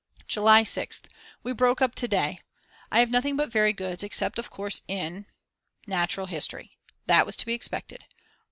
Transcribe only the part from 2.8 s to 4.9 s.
I have nothing but Very Goods, except of course